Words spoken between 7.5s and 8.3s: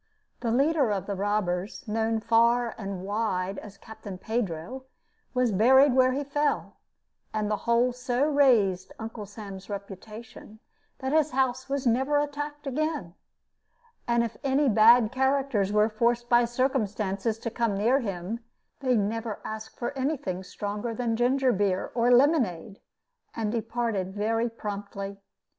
the whole so